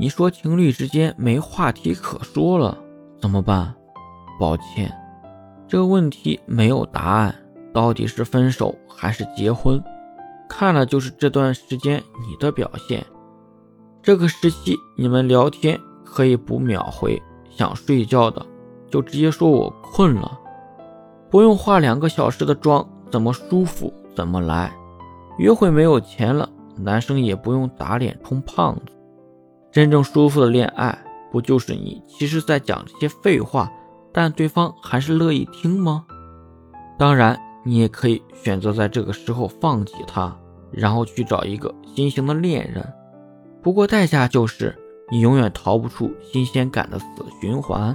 [0.00, 2.78] 你说情侣之间没话题可说了，
[3.20, 3.74] 怎么办？
[4.40, 4.90] 抱歉，
[5.68, 7.34] 这个问题没有答案。
[7.70, 9.78] 到底是分手还是结婚，
[10.48, 13.04] 看了就是这段时间你的表现。
[14.02, 18.46] 这个时期你们聊天可以不秒回，想睡觉的
[18.90, 20.40] 就直接说我困了，
[21.28, 24.72] 不用化两个小时的妆，怎么舒服怎么来。
[25.36, 26.48] 约会没有钱了，
[26.78, 28.92] 男生也不用打脸充胖子。
[29.72, 30.96] 真正舒服的恋爱，
[31.30, 33.70] 不就是你其实在讲这些废话，
[34.12, 36.04] 但对方还是乐意听吗？
[36.98, 40.36] 当然，你也可以选择在这个时候放弃他，
[40.72, 42.86] 然后去找一个新型的恋人。
[43.62, 44.76] 不过代价就是
[45.10, 47.06] 你永远逃不出新鲜感的死
[47.40, 47.94] 循环。